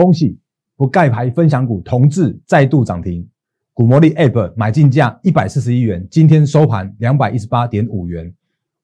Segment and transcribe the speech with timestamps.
[0.00, 0.38] 恭喜
[0.76, 3.28] 不盖牌分享股同志再度涨停，
[3.74, 8.34] 股魔力 App 买进价一百四十一元，今天收盘两百一十八点五元，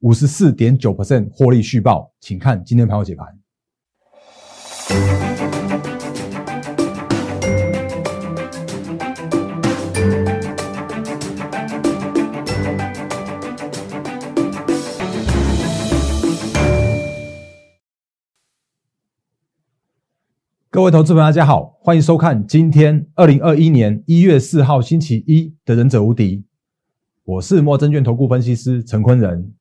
[0.00, 3.26] 五十四点九 percent 获利续报，请看今天盘后解盘。
[20.76, 26.36] 各位投资朋友，大家好，欢迎收看今天二零二一年一月四号星期一的《忍者无敌》，
[27.24, 29.54] 我是莫证券投顾分析师陈坤仁。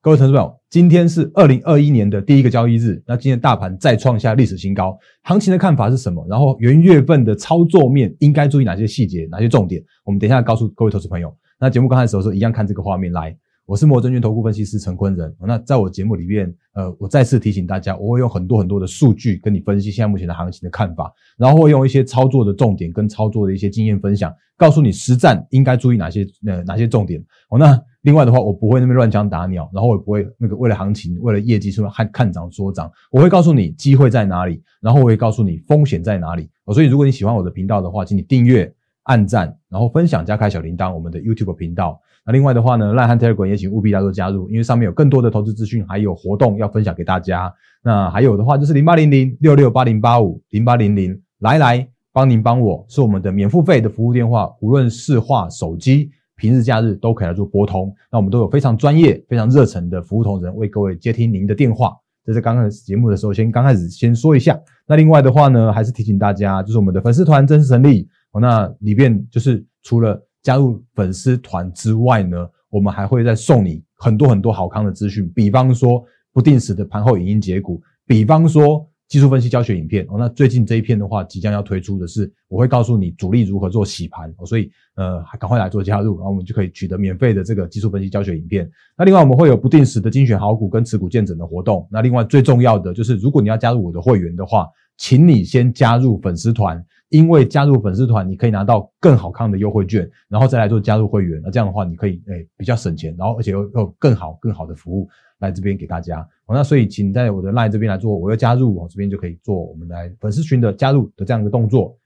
[0.00, 6.26] 各位投资朋友，今天是二零二一年的第一个交易日，那今天大盘再创下历史新高，行情的看法是什么？
[6.30, 9.84] 然后元月份的操作面应该注意哪些细节、哪些重点？
[10.02, 11.30] 我们等一下告诉各位投资朋友。
[11.60, 13.36] 那节目刚开始的时候，一样看这个画面来。
[13.66, 15.34] 我是摩证券投顾分析师陈坤仁。
[15.40, 27.18] 那在我节目里面，呃，我再次提醒大家，我会用很多很多的数据跟你分析现在目前的行情的看法，然后会用一些操作的重点跟操作的一些经验分享，告诉你实战应该注意哪些呃哪些重点。
[27.48, 36.50] 哦，那另外的话，我不会那边乱枪打鸟，然后我也不会那个为了行情、为了业绩说看看涨说涨，我会告诉你机会在哪里，然后我会告诉你风险在哪里。
[36.74, 38.70] 所以如果你喜欢我的频道的话，请你订阅、
[39.04, 41.98] 按赞，然后分享加开小铃铛，我们的 YouTube 频道。
[42.26, 47.52] 那另外的话呢，赖汉 Telegram 也请务必大家加入，因为上面有更多的投资资讯，还有活动要分享给大家。
[47.82, 57.94] 那还有的话就是零八零零六六八零八五零八零零来来帮您帮我，是我们的免付费的服务电话，无论是话手机，平日假日都可以来做拨通。
[58.10, 61.92] 那我们都有非常专业、非常热诚的服务同仁为各位接听您的电话。
[62.24, 64.58] 这是刚开始节目的时候，先刚开始先说一下。
[64.86, 80.16] 那另外的话呢，还是提醒大家，就是我们的粉丝团正式成立哦，那里面就是除了加入粉丝团之外呢，我们还会再送你很多很多好康的资讯，比方说不定时的盘后影音解股，比方说技术分析教学影片哦。
[80.18, 88.70] 那最近这一片的话，即将要推出的是，我会告诉你主力如何做洗盘哦，所以呃，赶快来做加入，然后我们就可以取得免费的这个技术分析教学影片。
[88.98, 91.88] 那另外我们会有不定时的精选好股跟持股见证的活动。
[91.90, 94.68] 那另外最重要的就是，如果你要加入我的会员的话，
[94.98, 96.84] 请你先加入粉丝团。
[97.14, 101.40] 因为加入粉丝团，你可以拿到更好看的优惠券，然后再来做加入会员。
[101.44, 105.08] 那这样的话，你可以诶比较省钱，然后而且又又更好更好的服务
[105.38, 106.28] 来这边给大家。
[106.48, 111.96] 那所以请在我的 LINE 这边来做，我要加入，我这边就可以做我们来粉丝群的加入的这样一个动作。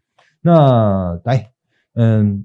[0.43, 1.51] 那来，
[1.95, 2.45] 嗯，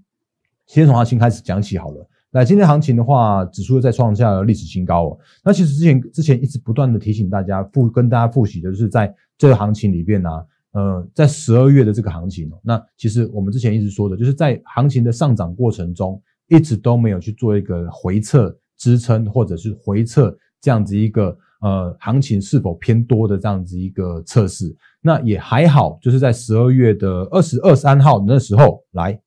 [0.66, 2.07] 先从行情开始讲起好了。
[2.31, 5.19] 来，今天行情的话，指数又再创下了历史新高哦。
[5.44, 10.29] 那其实之前之前一直不断的提醒大家复跟大家复习的就是在这个行情里边呢。
[10.73, 24.75] 呃，在十二月的这个行情，那其实我们之前一直说的，就是在行情的上涨过程中，一直都没有去做一个回撤支撑，或者是回撤这样子一个呃行情是否偏多的这样子一个测试。
[25.00, 29.19] 那也还好，就是在十二月的二十二三号那时候来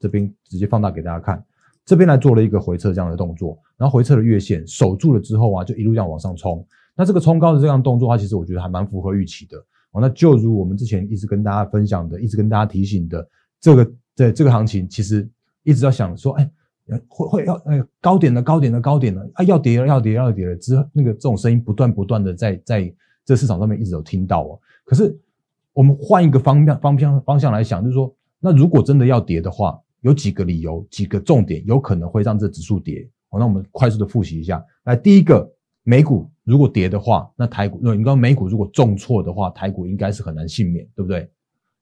[0.00, 1.44] 这边直接放大给大家看，
[1.84, 6.66] 这边来做了一个回撤这样的动作，然后回撤的月线守住了之后啊，就一路这样往上冲。
[6.96, 9.56] 那这个冲高的这样动作的话，其实我觉得还蛮符合预期的。
[9.92, 13.28] 哦，那就如我们之前一直跟大家分享的，一直跟大家提醒的，
[13.60, 15.28] 这个在这个行情其实
[15.62, 16.50] 一直要想说，哎，
[17.08, 22.94] 会会要哎高点的高点的高点的，啊要跌了要跌要跌了，之那个这种声音不断不断的在在
[23.24, 24.60] 这市场上面一直有听到哦。
[24.84, 25.16] 可是
[25.72, 33.08] 我们换一个方向方向方向来想，就是说，那如果真的要跌的话，有几个理由，几个重点有可能会让这指数跌。
[33.28, 35.52] 好，那我们快速的复习一下，来第一个。
[35.84, 41.28] 美股如果跌的话，那台股，那你刚美股如果重挫的话，台股应该是很难幸免，对不对？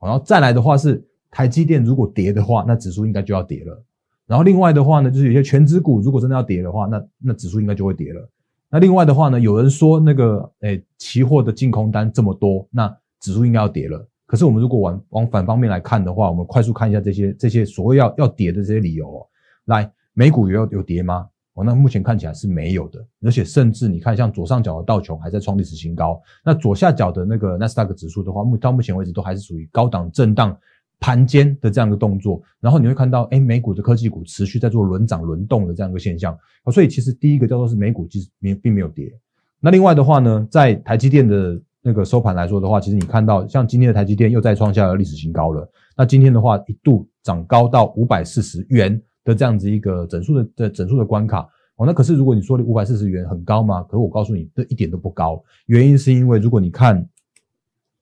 [0.00, 3.82] 然后再来的话是台积电如果跌的话，那指数应该就要跌了。
[4.26, 8.28] 然后另外的话呢，就是有些全指股如果真的要跌的话，那那指数应该就会跌了。
[8.70, 14.06] 那另外的话呢，有人说那个诶期货的净空单这么多，那指数应该要跌了。
[14.26, 19.26] 可是我们如果往往反方面来看的话，我们快速看一下这些这些所谓要要跌的这些理由哦。
[19.64, 21.28] 来，美股有有跌吗？
[21.54, 30.56] 哦，那目前看起来是没有的，而且甚至你看，像左上角的道琼还在创历史新高，那左下角的那个纳斯达克指数的话，目到目前为止都还是属于高档震荡
[31.00, 32.40] 盘间的这样一个动作。
[32.60, 36.38] 然后你会看到，哎，美股的科技股持续在做轮涨轮动的这样一个现象。
[36.72, 39.12] 所以其实第一个叫做是美股其实并并没有跌。
[39.58, 45.68] 那另外的话呢，在台积电的那个收盘来说的话，其实你看到像今天的台积电又再创下了历史新高了。
[45.96, 49.02] 那今天的话一度涨高到五百四十元。
[49.34, 53.82] 这样子一个整数的的整数的关卡哦，那可是如果你说的五百四十元很高吗？
[53.84, 55.42] 可是我告诉你，这一点都不高。
[55.66, 57.08] 原因是因为如果你看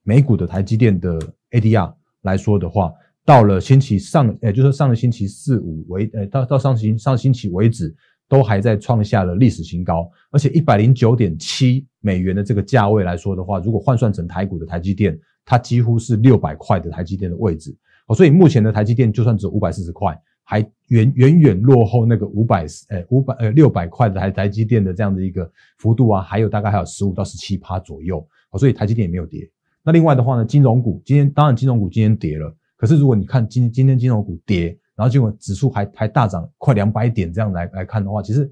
[0.03, 1.19] 美股的台积电的
[1.51, 2.93] ADR 来说的话，
[3.25, 7.95] 到了星期上，也就是上个星期四五为，呃，到到上星上星期为止，
[8.29, 10.11] 都还在创下了历史新高。
[10.31, 15.19] 而且一百零九点七美元的这个价位来说的话，如果换算成台股的台积电。
[15.51, 17.75] 它几乎是六百块的台积电的位置
[18.07, 20.15] 哦，所以目前的台积电就算只有五百四十块，
[20.51, 28.27] 还远远远落后那个五百呃五百呃六百块的台台积电的这样的一个幅度啊，还有大概还有十五到十七趴左右，
[28.59, 29.47] 所以台积电也没有跌。
[29.83, 38.51] 那另外的话呢，金融股今天当然金融股今天跌了，可是如果你看今今天金融股跌，然后结果指数还还大涨快两百点这样来来看的话，其实，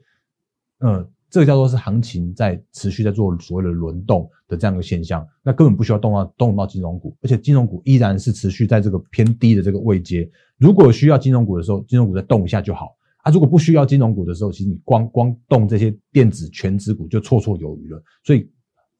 [0.80, 1.08] 嗯。
[1.36, 10.26] 这个叫做是行情在持续在做所谓的轮动的这样一个现象，那根本不需要动到动到金融股，而且金融股依然是持续在这个偏低的这个位阶。
[10.56, 13.30] 如果需要金融股的时候，金融股再动一下就好啊。
[13.30, 18.50] 如果不需要金融股的时候，其实你光光动这些电子全指股就绰绰有余了，所以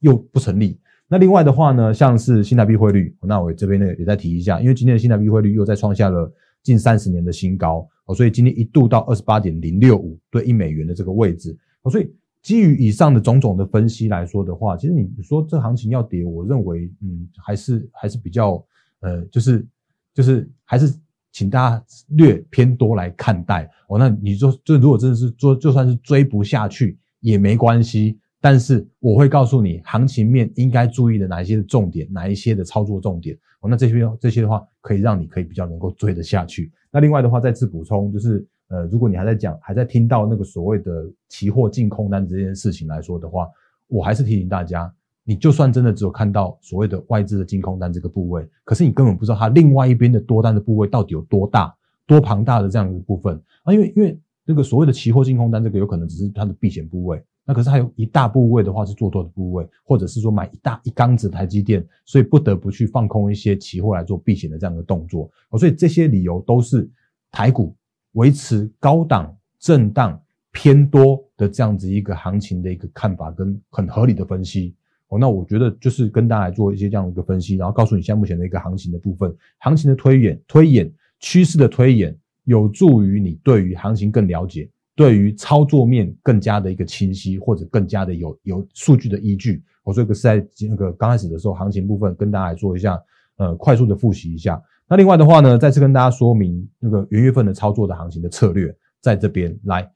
[0.01, 0.79] 又不成立。
[1.07, 6.31] 那另外的话呢，像是新台币汇率，那我这边呢也再提一下，因为今天的新台币汇率又再创下了
[6.61, 11.57] 近三十年的新高哦，所以今天一度到二十八点零六五对一美元的这个位置。
[11.89, 12.13] 所以
[12.47, 18.65] 基于以上的种种的分析来说的话，其实你说这行情要跌，我认为嗯还是还是比较
[19.01, 19.67] 呃就是
[20.13, 20.97] 就是还是
[21.33, 23.99] 请大家略偏多来看待哦。
[23.99, 33.69] 那你说就如果真的是做就算是追不下去也没关系，但是我会告诉你行情面应该注意的哪一些的重点，哪一些的操作重点哦。
[33.69, 36.71] 那这些这些的话可以让你可以比较能够追得下去。
[36.93, 38.47] 那另外的话再次补充就是。
[38.69, 43.47] 呃，如果你还在讲，还在听到那个所谓的期货净空单这件事情来说的话，
[43.87, 44.93] 我还是提醒大家，
[45.23, 51.73] 你就算真的只有看到所谓的外资的净空单这个部位，可是你根本不知道它另外一边的多单的部位到底有多大、
[52.05, 66.89] 多庞大的这样一个部分啊，因为因为那个所谓的期货净空单这个有可能只是它的避险部位，那可是还有一大部位的话是做多的部位，或者是说买一大一缸子台积电，所以不得不去放空一些期货来做避险的这样的动作，所以这些理由都是
[67.31, 67.73] 台股。
[68.17, 70.19] 维持高档震荡
[70.51, 74.75] 偏多的这样子一个行情的一个看法跟很合理的分析
[75.09, 89.63] 哦，那我觉得就是跟大家做一些这样的一个分析，然后告诉你现在目前的一个行情的部分，行情的推演、推演趋势的推演，有助于你对于行情更了解，对于操作面更加的一个清晰，或者更加的有有数据的依据。
[89.83, 92.99] 我这个是在那个刚开始的时候，行情部分跟大家来做一下
[93.37, 94.59] 呃快速的复习一下。
[94.89, 99.91] 那另外的话呢，再次跟大家说明那个元月份的操作的行情的策略，在这边来，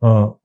[0.00, 0.38] 呃，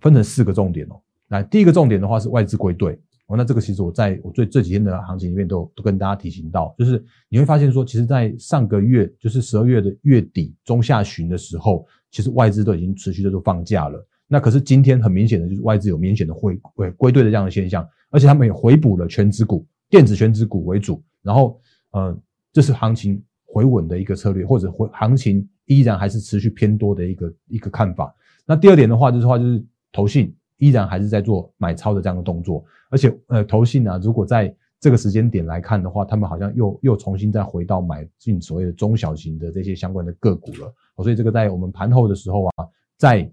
[0.00, 1.00] 分成四个重点哦。
[1.28, 3.36] 来，第一个重点的话是外资归队哦。
[3.36, 14.06] 那这个其实我在我最这几天的行情里面都都跟大家提醒到，就是你会发现说，其实，在上个月就是十二月的月底中下旬的时候，其实外资都已经持续在做放假了。
[14.28, 21.58] 那可是今天很明显的就是外资有明显的回归归队的这样的现象，而且他们也回补了全指股、电子全指股为主，然后
[21.92, 22.14] 呃。
[22.52, 28.14] 这是行情回稳的一个策略，或者回行情依然还是持续偏多的一个一个看法。
[28.44, 40.74] 那第二点的话，就是话就是投信依然还是在做买超的这样的动作，而且呃投信呢，如果在这个时间点来看的话，他们好像又又重新再回到买进所谓的中小型的这些相关的个股了。
[40.96, 42.66] 所以这个在我们盘后的时候啊，
[42.96, 43.30] 在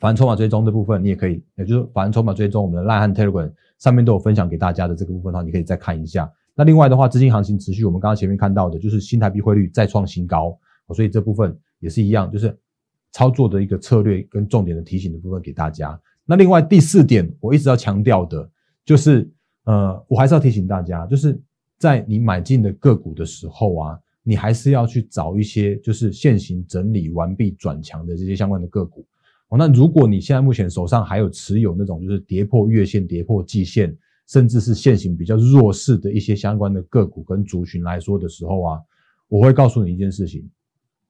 [0.00, 6.30] 反筹码追踪的部分，你也可以，也就是反筹码追踪我们的赖汉 Telegram 上面都有分享给大家的这个部分的话，你可以再看一下。
[6.56, 10.56] 那另外的话，资金行情持续，我们刚刚前面看到的就是新台币汇率再创新高，
[10.94, 12.56] 所以这部分也是一样，就是
[13.10, 16.00] 操作的一个策略跟重点的提醒的部分给大家。
[16.24, 18.48] 那另外第四点，我一直要强调的，
[18.84, 19.28] 就是
[19.64, 21.36] 呃，我还是要提醒大家，就是
[21.76, 29.04] 在你买进的个股的时候啊，你还是要去找一些就是现行整理完毕转强的这些相关的个股。
[29.48, 33.92] 哦，那如果你现在目前手上还有持有那种就是跌破月线、跌破季线。
[34.26, 38.80] 甚至是现行比较弱势的一些相关的个股跟族群来说的时候啊，
[39.28, 40.48] 我会告诉你一件事情，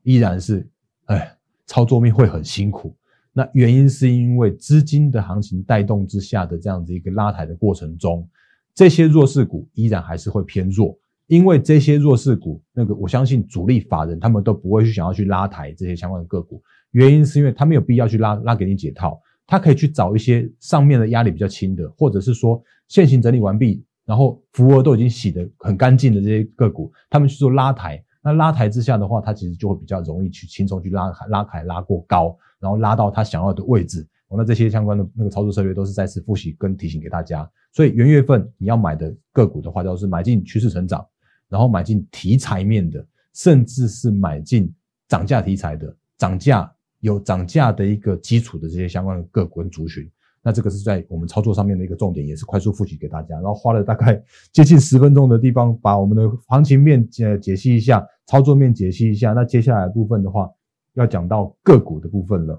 [0.02, 0.68] 依然是，
[1.06, 2.94] 哎，操作面会很辛苦。
[3.32, 8.28] 那原因是因为资金的行情带动之下的这样子一个拉抬的过程中，
[8.74, 10.96] 这些弱势股依然还是会偏弱。
[11.26, 19.18] 因为这些弱势股，那个我相信主力法人他们都不会去想要去拉抬这些相关的个股，原因是因为他没有必要去拉拉给你解套。
[19.46, 28.02] 他可以去找一些上面的压力比较轻的，或者是说现行整理完毕，然后浮额都已经洗得很干净的这些个股，他们去做拉抬。
[28.22, 34.06] 那拉抬之下的话，它其实就会比较容易去轻松去拉拉抬拉过高，然后拉到他想要的位置。
[34.36, 37.48] 那这些相关的那个操作策略都是再次复习跟提醒给大家。
[37.70, 41.06] 所以元月份你要买的个股的话，就是买进趋势成长，
[41.48, 44.74] 然后买进题材面的，甚至是买进
[45.06, 46.73] 涨价题材的涨价。
[47.04, 50.10] 有涨价的一个基础的这些相关的个股跟族群，
[50.42, 53.34] 那这个是在我们操作上面的一个重点，也是快速复习给大家。
[53.34, 54.18] 然后花了大概
[54.52, 59.34] 接近十分钟的地方，把我们的行情面解解析一下，操作面解析一下。
[59.34, 60.50] 那接下来部分的话，
[60.94, 62.54] 要讲到个股的部分了。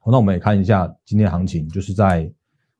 [0.00, 2.30] 好，那我们也看一下今天行情，就是在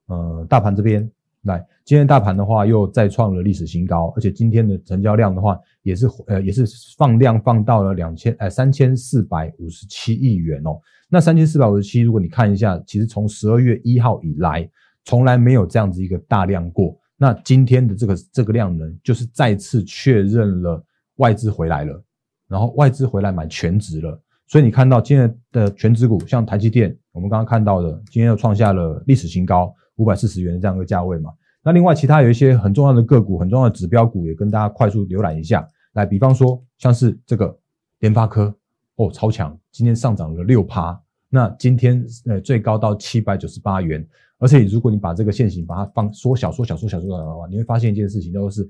[0.09, 1.11] 呃大盘这边，
[1.43, 6.65] 来，今天大盘的话又再创了历史新高，而且今天的成交量的话也是呃也是
[6.97, 10.79] 放量放到了两千呃三千四百五十七亿元哦。
[11.09, 14.69] 那三千四百五十七，如果你看一下，其实从十二月一号以来，
[15.05, 16.97] 从来没有这样子一个大量过。
[17.17, 20.81] 那今天的这个这个量能，就是再次确认了
[21.17, 22.05] 外资回来了，
[22.49, 24.23] 然后外资回来买全值了。
[24.47, 29.75] 所以你看到今天的全值股，像台积电，我们刚刚看到的，今天又创下了历史新高。
[29.97, 31.31] 五百四十元这样一个价位嘛，
[31.63, 35.67] 那另外其他有一些很重要的个股、很重要的指标股，也跟大家快速浏览一下。
[35.93, 37.57] 来，比方说像是这个
[38.01, 38.55] 联发科，
[38.97, 44.07] 哦，超强，今天上涨了六趴，那今天呃最高到七百九十八元。
[44.39, 48.69] 而且如果你把这个线型把它放缩小、缩小、缩小、缩小的话，你会发现一件事情，就是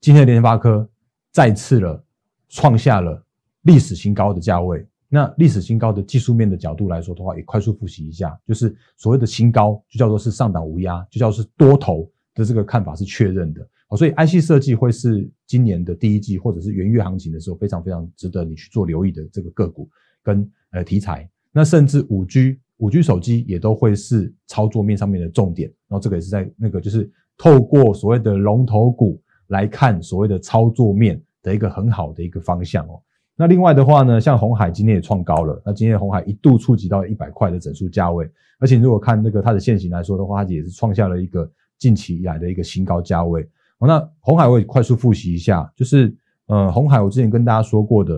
[0.00, 0.86] 今天的联发科
[1.32, 2.04] 再次了
[2.48, 3.24] 创下了
[3.62, 4.86] 历史新高的价位。
[5.08, 13.66] 那历史新高的技术面的角度来说的话，也快速复习一下，就是所谓的新高就叫做是上档无压，就叫做是多头的这个看法是确认的。
[13.88, 19.88] 好，所以 IC 设计会是今年的第一季或者是元月行情的时候非常非常值得你去做留意的这个个股
[20.22, 21.26] 跟呃题材。
[21.52, 25.70] 那甚至五 G 五 G 手机也都会是操作面上面的重点。
[25.88, 33.00] 然后这个也是在那个就是透过所谓的龙头股来看所谓的操作面的一个很好的一个方向哦。
[33.40, 35.62] 那另外的话呢，像红海今天也创高了。
[35.64, 38.28] 那今天红海一度触及到一百块的整数价位，
[38.58, 43.48] 而且如果看那个它的线型来说的话，它也是创下了一个近期以来的一个新高价位。
[43.78, 46.12] 那红海我也快速复习一下，就是
[46.46, 48.14] 呃，红海我之前跟大家说过的，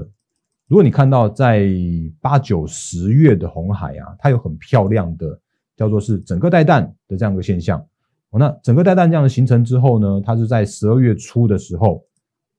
[0.67, 1.69] 如果你看到在
[2.23, 5.39] 八九十月的红海啊，它有很漂亮的
[5.77, 7.85] 叫做是整个带弹的这样一个现象。
[8.31, 12.03] 那整个带弹这样的形成之后呢，它是在十二月初的时候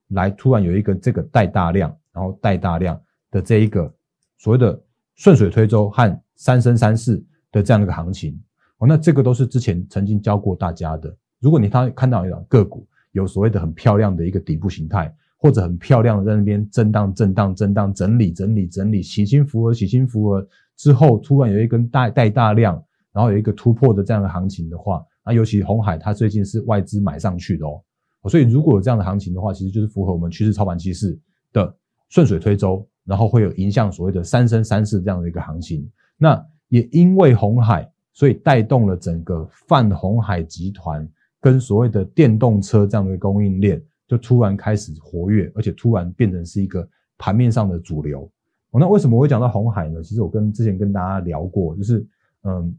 [0.10, 1.92] 来突然有一个这个带大量。
[2.14, 3.00] 然后带大量
[3.30, 3.94] 的这一个
[4.38, 4.80] 所谓的
[5.16, 8.40] 顺水推舟和三生三世的这样一个行情
[8.78, 11.16] 哦，那这个都是之前曾经教过大家的。
[11.40, 31.20] 如果你他看到一个个股有所谓的很漂亮的一个底部形态，或者很漂亮的在那边震荡、震荡、震荡、整理、整理、整理，起心伏额、起心伏额之后，突然有一根带带大量，然后有一个突破的这样的行情的话，那尤其红海它最近是外资买上去的哦，所以如果有这样的行情的话，其实就是符合我们趋势操盘趋势
[31.54, 31.76] 的。
[32.12, 35.90] 顺水推舟，然后会有影响所谓的三生三世这样的一个行情。
[36.18, 41.08] 那也因为红海，所以带动了整个泛红海集团
[41.40, 46.86] 跟所谓的电动车这样的供应链，就突然开始活跃，而且突然变成是一个
[47.18, 48.30] 盘面上的主流。
[48.74, 50.04] 那为什么我会讲到红海呢？
[50.04, 52.06] 其实我跟之前跟大家聊过，就是
[52.44, 52.76] 嗯，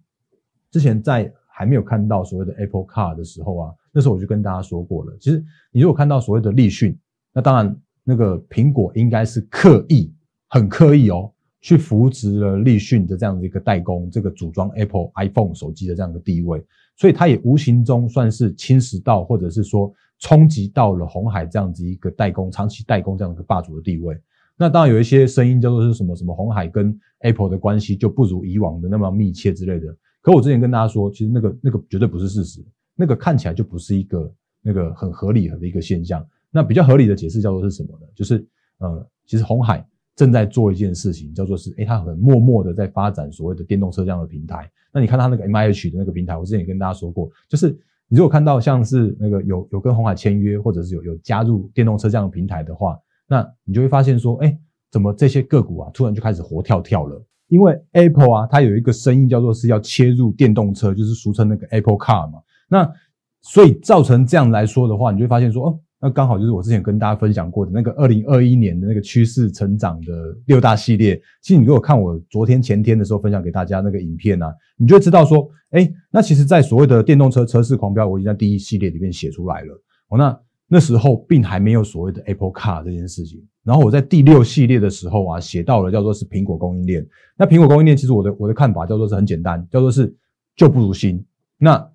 [0.71, 5.17] 之前在还没有看到所谓的 Apple Car 的时候啊，那时候我就跟大家说过了。
[5.19, 6.95] 其实你如果看到所谓的立讯，
[7.33, 7.75] 那当然。
[8.05, 10.13] 那个苹果应该是刻意、
[10.49, 16.65] 很刻意哦，去扶植了立讯的这样的一个代工，这个组装 Apple iPhone 手机的这样的地位，
[16.97, 24.19] 所以它也无形中算是侵蚀到，或者是说冲击到了红海这样子一个代工、长期代工这样一个霸主的地位。
[24.57, 29.97] 那当然有一些声音叫做是什么什么红海跟 Apple 的关系就不如以往的那么密切之类的。
[30.21, 36.25] 可我之前跟大家说，其实那个那个绝对不是事实，那个看起来就不是一个那个很合理的一个现象。
[36.53, 38.07] 那比较合理的解释叫做是什么呢？
[38.15, 38.47] 就是
[38.79, 44.71] 呃，其实红海正在做一件事情，叫做是，诶，它很默默的在发展所谓的电动车这样的平台。
[44.93, 47.71] 那你看它那个 M I H 的那个平台，我之前也跟大家说过，就是
[48.09, 54.59] 你如果看到像是那个有有跟红海签约，或者是有有加入电动车这样的平台的话，那你就会发现说，诶，
[54.91, 57.25] 怎么这些个股啊，突然就开始活跳跳了？
[57.49, 62.41] 因为 Apple 啊，它有一个生意叫做是要切入电动车，就是俗称那个 Apple Car 嘛。
[62.69, 62.93] 那
[63.41, 65.81] 所以造成这样来说的话，你就会发现说，哦。
[66.05, 71.15] 那刚好就是我之前跟大家分享过的那个二零二一年的那个趋势成长的六大系列。
[71.41, 79.81] 其实你如果看我昨天前天的时候分享给大家那个影片啊，你就会知道说，哎，那其实，在所谓的电动车车市狂飙，我已经在第一系列里面写出来了。
[80.09, 83.41] 哦，那那时候并还没有所谓的 Apple Car 这件事情。
[83.63, 87.07] 然后我在第六系列的时候啊，写到了叫做是苹果供应链。
[87.39, 90.13] 那苹果供应链其实我的我的看法叫做是很简单，叫做是
[90.57, 91.25] 旧不如新。
[91.59, 91.89] 那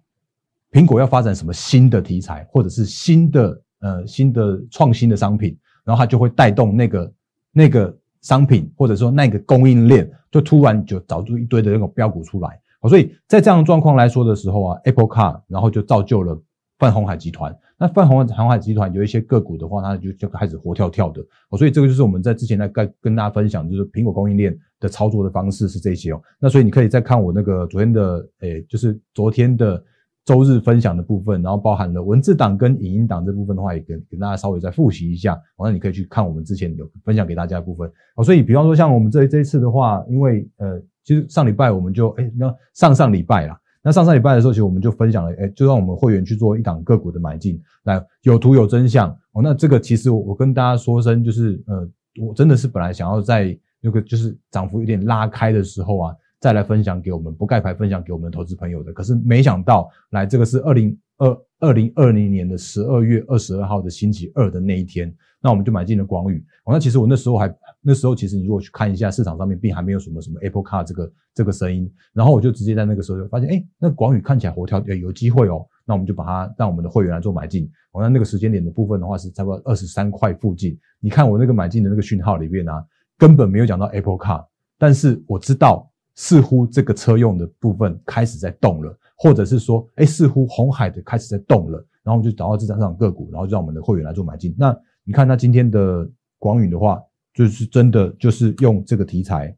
[0.72, 3.62] 苹果要发展什么新的题材，或者是新的。
[3.80, 7.14] 呃，新的创新的商品，然后它就会带动那个
[7.52, 12.60] 那个商品，或者说那个供应链，就突然就找出一堆的那种标股出来。
[12.90, 16.42] 所以在这样的状况来说的时候啊，Apple Car，然后就造就了
[16.80, 17.56] 泛红海集团。
[17.78, 21.22] 那泛红红海集团有一些个股的话，它就就开始活跳跳的。
[21.58, 26.22] 所以这个就是我们在之前在跟跟大家分享，就是苹果供应链的操作的方式是这些哦。
[26.40, 29.84] 那所以你可以再看我那个昨天的，诶，就是昨天的。
[30.28, 35.40] 周日分享的部分，然后包含了文字档跟影音档这部分的话，也跟跟大家稍微再复习一下。
[35.58, 37.90] 那你可以去看我们之前有分享给大家的部分。
[38.18, 49.42] 哦，所以比方说像我们这这一次的话，因为呃，其实上礼拜我们就哎，那上上礼拜啦，那上上礼拜的时候，其实我们就分享了，哎，就让我们会员去做一档个股的买进，来有图有真相哦。
[49.42, 51.90] 那这个其实我我跟大家说声，就是呃，
[52.22, 56.16] 我真的是本来想要在那个就是涨幅有点拉开的时候啊，
[56.48, 58.94] 再来分享给我们不盖牌分享给我们投资朋友的。
[58.94, 66.38] 可是没想到，来这个是二零二二零二零年的十二月二十二号的星期二的那一天，那我们就买进了广宇。
[66.64, 67.54] 哦，那其实我那时候还。
[67.82, 77.70] 那时候其实你如果去看一下市场上面，并还没有什么什么 Apple Car 这个这个声音，然后我就直接在那个时候就发现，哎，那广宇看起来活跳，有机会哦，那我们就把它让我们的会员来做买进。
[77.92, 80.78] 哦，那那个时间点的部分的话是差不多二十三块附近。
[81.00, 82.84] 你看我那个买进的那个讯号里面啊，
[83.18, 84.46] 根本没有讲到 Apple Car，
[84.78, 94.54] 但是我知道似乎这个车用的部分开始在动了，或者是说，哎，似乎红海的开始在动了，然后我们就找到这张个股，然后就让我们的会员来做买进。
[94.58, 96.06] 那你看，那今天的
[96.38, 97.02] 广宇的话。
[97.34, 99.56] 就是真的，就是用这个题材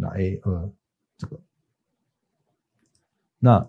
[0.00, 0.70] 来呃，
[1.16, 1.40] 这个
[3.38, 3.66] 那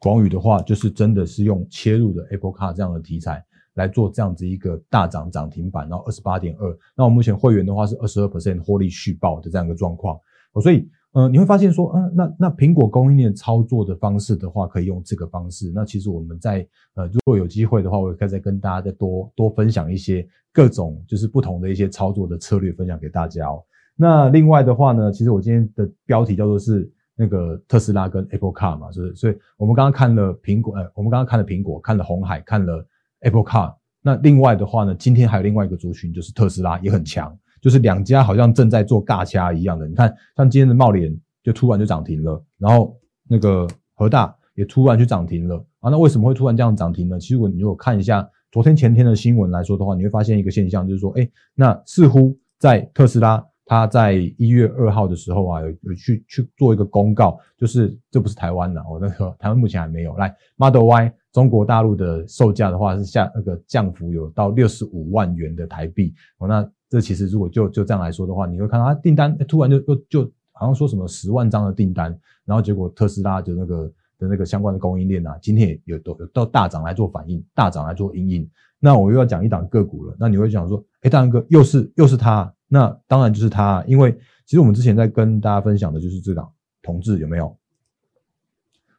[0.00, 6.76] 广宇的话，就是真的是用切入的 Apple Car 这样的题材来做这样子一个大涨涨停板，然后二十八点二。
[6.96, 10.18] 那我目前会员的话是二十二 percent 获利续报的这样一个状况，
[10.60, 10.90] 所以。
[11.14, 15.70] 呃，你会发现说，嗯，那那苹果供应链操作的方式的话，可以用这个方式。
[15.72, 23.62] 那其实我们在呃，如果有机会的话，我可以再跟大家再多多分享一些各种就是不同的一些操作的策略，分享给大家哦。
[23.94, 32.84] 那另外的话呢，其实我今天的标题叫做是那个特斯拉跟 Apple Car 嘛，是所以我们刚刚看了苹果，呃，我们刚刚看了苹果，看了红海，看了
[33.20, 33.72] Apple Car。
[34.02, 37.38] 那另外的话呢，今天还有另外一个族群，就是特斯拉也很强。
[37.64, 42.94] 就是两家好像正在做尬掐一样的，你看，像今天的茂联就突然就涨停了，然后
[43.26, 45.88] 那个和大也突然就涨停了啊。
[45.90, 47.18] 那为什么会突然这样涨停呢？
[47.18, 66.68] 其实我你如果看一下昨天前天的新闻来说的话，你会发现一个现象，就是说，哎，那似乎在特斯拉，他在一月二号的时候啊，有有去去做一个公告，就是这不是台湾的，我那个 台湾目前还没有来 Model Y 中国大陆的售价的话是下那个降幅有到六十五万元的台币哦，那。
[66.86, 78.48] 这其实如果就就这样来说的话，你会看到它订单突然就就就好像说什么十万张的订单，然后结果特斯拉的那个的那个相关的供应链啊，今天也有都有到大涨来做反应，大涨来做应应。
[78.78, 84.10] 那我又要讲一档个股了，那你会讲说，哎，大哥又是又是他，那当然就是它，因为
[84.44, 87.56] 其实我们之前在跟大家分享的就是这档同志有没有？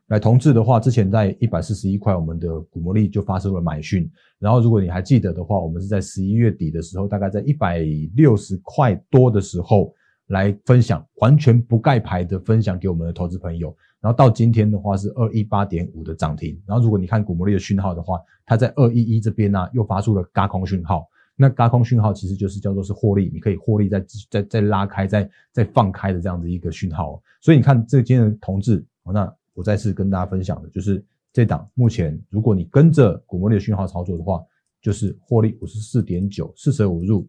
[0.08, 4.10] 来同志的话，之前在一百四十一块，我们的股魔力就发生了买讯。
[4.40, 7.80] 然后如果你还记得的话，我们是在十一月底的时候，大概在一百
[8.16, 9.94] 六十块多的时候
[10.28, 13.76] 来分享，完全不盖牌的分享给我们的投资朋友。
[14.00, 16.58] 然后到今天的话是二一八点五的涨停。
[16.66, 21.06] 然后如果你看股魔力的讯号的话，它在二一一这边呢又发出了嘎空讯号。
[21.36, 27.22] 那高空讯号其实就是叫做是获利，你可以获利再再再拉开、再再放开的这样子一个讯号。
[27.42, 29.34] 所以你看这今天的同志，那。
[29.56, 34.44] 我再次跟大家分享的就是这档，目前如果你跟着股魔力的讯号操作的话，
[34.82, 37.26] 就是获利五十四点九，四舍五入，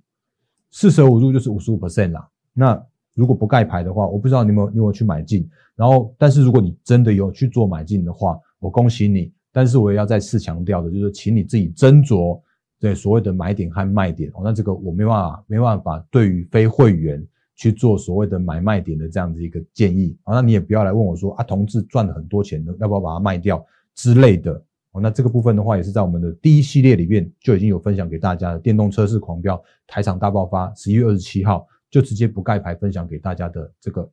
[0.72, 2.28] 四舍五入就是五十五 percent 啦。
[2.52, 5.48] 那如果不盖牌的话，我不知道你有没有你有去买进。
[5.76, 9.32] 然后，但是如果你真的有去做买进的话，我恭喜你。
[9.52, 12.40] 但是我也要再次强调的，就是请你自己斟酌
[12.80, 14.40] 对所谓的买点和卖点哦。
[14.44, 17.26] 那这个我没办法，没办法对于非会员。
[17.58, 24.62] 去做所谓的买卖点的这样子一个建议啊，那你也不要来问我说啊，同志赚了很多钱，要不要把它卖掉之类的
[24.92, 25.00] 哦。
[25.00, 34.06] 那这个部分的话，也是在我们的第一系列里面就已经有分享给大家的电动车市狂飙台场大爆发，十一月二十七号就直接不盖牌分享给大家的这个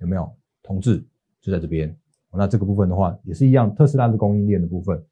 [0.00, 0.30] 有没有？
[0.62, 1.02] 同志
[1.40, 1.96] 就在这边。
[2.34, 5.02] 那这个部分的话也是一样，特斯拉的供应链的部分。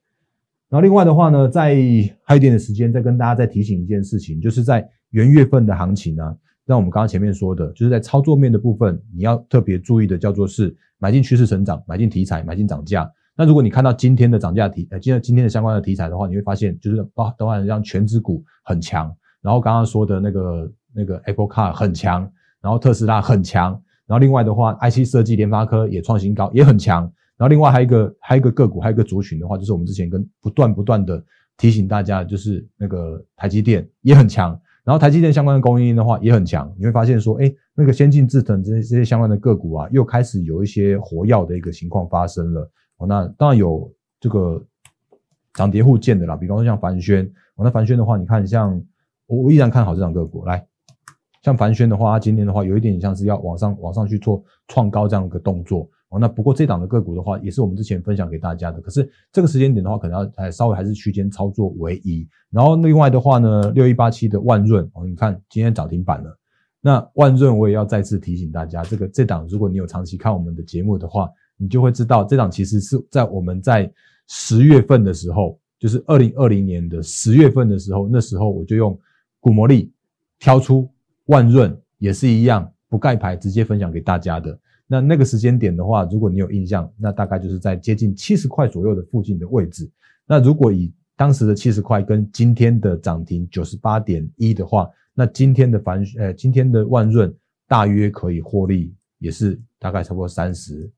[0.74, 1.76] 然后另外的话呢，在
[2.24, 6.36] 还有一点的时间再跟大家再提醒一件事情，就是在元月份的行情呢。
[6.66, 13.08] 那我们刚刚前面说的，就是在操作面的部分，你要特别注意的叫做是买进趋势成长，买进题材，买进涨价。
[13.36, 22.28] 那如果你看到今天的涨价题，呃，今天今天的相关的题材的话，你会发现就是包包含像全指股很强，然后刚刚说的那个那个 Apple Car 很强，
[22.60, 27.08] 然后特斯拉很强，然后另外的话，IC 设计联发科也创新高，也很强。
[27.36, 31.22] 然后另外还有一个还有一个个股，还有一个族群的话，就是我们之前跟不断不断的
[31.56, 34.58] 提醒大家，就是那个台积电也很强。
[34.84, 42.70] 然后台积电相关的供应链的话也很强，你会发现说，哎，那个先进制程这些这些相关的个股啊，又开始有一些活跃的一个情况发生了。
[42.98, 44.62] 哦，那当然有这个
[45.54, 47.24] 涨跌互见的啦，比方说像凡轩，
[47.56, 48.78] 哦，那凡轩的话，你看像
[49.26, 50.66] 我我依然看好这档个股，来，
[51.42, 55.88] 像凡轩的话，它今天的话有一点像是要往上往上去做创高这样一个动作。
[56.18, 58.80] 那不过这档的个股的话，也是我们之前分享给大家的。
[58.80, 62.26] 可是这个时间点的话，可能要还稍微还是区间操作为宜。
[62.50, 66.38] 然后另外的话呢，六一八七的万润哦，你看今天涨停板了。
[66.80, 73.90] 那万润我也要再次提醒大家，这个这档如果你有长期看我们的节目的话，你就会知道这档其实是在我们在
[74.28, 78.98] 十月份的时候，就是二零二零年的十月份的时候，那时候我就用
[79.40, 79.90] 股魔力
[80.38, 80.86] 挑出
[81.26, 84.58] 万润，也是一样不盖牌直接分享给大家的。
[84.94, 89.90] 那那个时间点的话，如果你有印象，那大概就是在接近七十块左右的附近的位置。
[90.24, 97.34] 那如果以当时的七十块跟今天的涨停九十八点一的话，那今天的凡呃今天的万润
[97.66, 100.88] 大约可以获利，也是大概差不多三十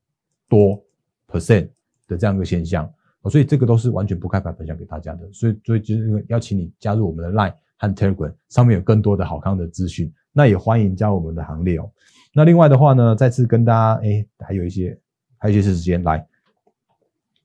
[0.47, 0.79] 多
[1.27, 1.67] percent
[2.07, 2.87] 的这样一个现象。
[3.31, 5.27] 所以这个都是完全不开牌分享给大家的。
[5.33, 10.13] 所以所以就是邀请你加入我们的 Line 和 Telegram，上面有更多的好康的资讯。
[10.31, 11.89] 那也欢迎加入我们的行列哦。
[12.37, 14.95] 那另外的话呢，再次跟大家，哎，还有一些，
[15.39, 16.23] 还有一些时间来，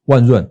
[0.04, 0.46] 万润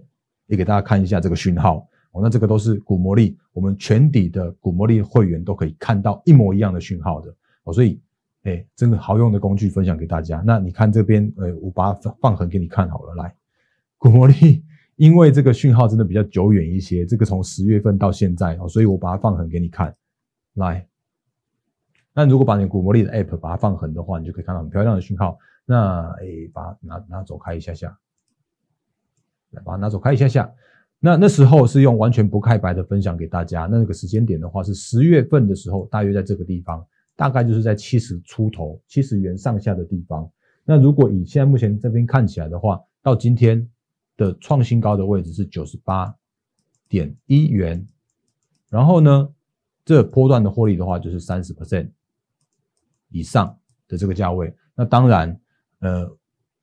[0.47, 2.23] 也给大家看一下这个讯号哦。
[2.23, 7.31] 那这个都是股魔力，我们全底的股魔力会员都可以看到一模一样的讯号的
[7.65, 7.71] 哦。
[7.71, 8.01] 所以，
[8.41, 10.41] 哎，真的好用的工具分享给大家。
[10.43, 13.13] 那你看这边，呃，我把它放放横给你看好了。
[13.13, 13.35] 来，
[13.99, 14.63] 股魔力，
[14.95, 19.95] 因为这个讯号真的比较久远一些，这个从十月份到现在哦，所以我把它放横给你看。
[20.55, 20.87] 来。
[22.13, 25.37] 那如果把你股魔力的 App 把它放横的话，你就可以看到很漂亮的讯号。
[25.65, 27.97] 那诶，把它拿拿走开一下下，
[29.51, 30.51] 来把它拿走开一下下。
[30.99, 33.67] 那那时候是用完全不开白的分享给大家。
[33.71, 40.29] 那个时间点的话是十月份的时候，大约在这个地方，大概就是在七十出头、七十元上下的地方。
[40.65, 43.67] 那如果以现在目前这边看起来的话，到今天
[44.17, 46.13] 的创新高的位置是九十八
[46.89, 47.87] 点一元。
[48.69, 49.29] 然后呢，
[49.85, 51.89] 这波段的获利的话就是三十 percent。
[53.11, 53.55] 以上
[53.87, 55.39] 的这个价位，那当然，
[55.79, 56.09] 呃，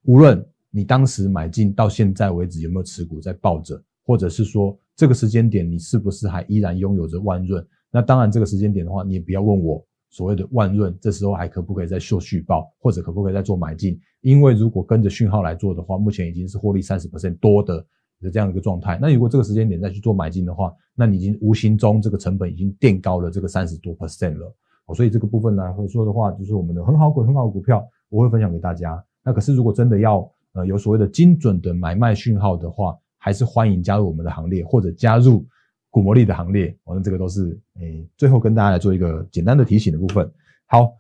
[0.05, 17.87] 无论你当时买进到现在为止有没有持股在抱着，或者是说这个时间点你是不是还依然拥有着万润，那当然这个时间点的话，你也不要问我所谓的万润这时候还可不可以再做续报，或者可不可以再做买进，因为如果跟着讯号来做的话，目前已经是获利三十 percent 多的
[18.23, 18.99] 的这样一个状态。
[19.01, 24.57] 那如果这个时间点再去做买进的话，那你已经无形中这个成本已经垫高了这个三十多 percent 了。
[24.95, 29.03] 所以这个部分来说的话，就是我们的很好股、很好的股票，我会分享给大家。
[29.23, 35.45] 那可是如果真的要呃有所谓的精准的买卖讯号的话，还是欢迎加入我们的行列，或者加入
[35.91, 36.75] 股魔力的行列。
[36.85, 40.31] 我们这个都是诶，最后跟大家来做一个简单的提醒的部分。
[40.67, 40.93] 好，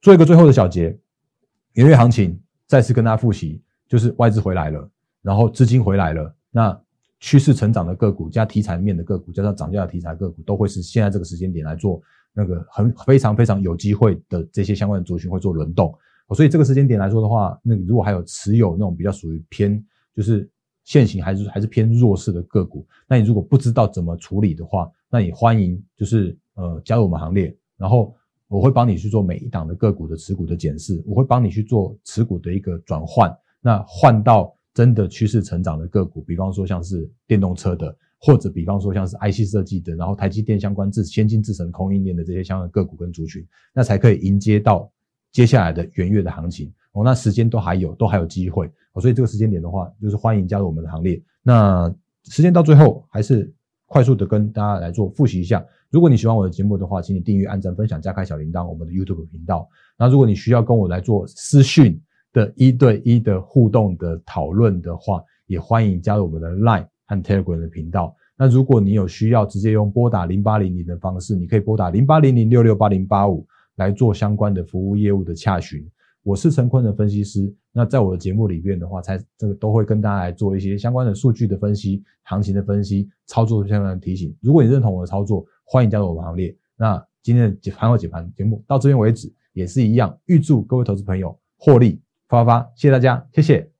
[0.00, 0.96] 做一个最后的小结，
[1.74, 4.90] 元月行情再次跟大家复习，就是外资回来了，
[5.22, 6.80] 然后资金回来了，那
[7.20, 12.00] 趋势成长的个股加题材面的个股，加上涨价的题材个股，都会是现在这个时间点来做。
[12.32, 15.92] 那个很非常非常有机会的这些相关的族群会做轮动，
[16.34, 20.48] 所以这个时间点来说的话，那如果还有持有那种比较属于偏就是
[20.84, 28.14] 现行还是还是偏弱势的个股，那你如果不知道怎么处理的话，那你欢迎就是呃加入我们行列，然后
[28.46, 37.96] 我会帮你去做每一档的个股的持股的检视，我会帮你去做持股的一个转换，那换到真的趋势成长的个股，比方说像是电动车的。
[38.20, 44.90] 或者比方说像是 IC 设计的，然后台积电相关制先进制程供应链的这些相关个股跟族群，那才可以迎接到
[45.32, 47.02] 接下来的元月的行情哦。
[47.02, 49.00] 那时间都还有，都还有机会哦。
[49.00, 51.20] 所以这个时间点的话，就是欢迎加入我们的行列。
[51.42, 51.92] 那
[52.24, 53.50] 时间到最后，还是
[53.86, 55.64] 快速的跟大家来做复习一下。
[55.88, 59.66] 如果你喜欢我的节目的话，请你订阅、按赞、分享、加开小铃铛，我们的 YouTube 频道。
[59.98, 61.98] 那如果你需要跟我来做私讯
[62.34, 66.86] 的一对一的互动的讨论的话，也欢迎加入我们的 Line。
[67.10, 68.14] 和 Telegram 的频道。
[68.36, 73.44] 那如果你有需要，直接用拨打零八零零的方式，你可以拨打零八零零六六八零八五
[73.74, 75.84] 来做相关的服务业务的洽询。
[76.22, 77.52] 我是陈坤的分析师。
[77.72, 84.34] 那在我的节目里边的话，才这个都会跟大家来做一些相关的数据的分析、行情的分析、操作相关的提醒。
[84.40, 86.54] 如果你认同我的操作，欢迎加入我们行列。
[86.76, 90.18] 那今天的解盘后解盘节目到这边为止，也是一样。
[90.26, 92.72] 预祝各位投资朋友获利发发发！
[92.74, 93.79] 谢谢大家，谢谢。